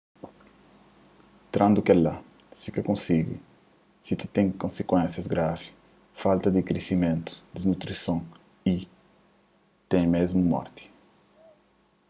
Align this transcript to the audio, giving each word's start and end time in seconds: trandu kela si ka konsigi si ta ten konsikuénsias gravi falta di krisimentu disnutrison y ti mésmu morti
trandu 1.53 1.81
kela 1.87 2.13
si 2.59 2.69
ka 2.75 2.81
konsigi 2.89 3.37
si 4.05 4.13
ta 4.19 4.25
ten 4.35 4.47
konsikuénsias 4.61 5.31
gravi 5.33 5.67
falta 6.23 6.47
di 6.51 6.61
krisimentu 6.69 7.31
disnutrison 7.55 8.19
y 8.73 8.75
ti 9.89 9.97
mésmu 10.13 10.43
morti 10.53 10.83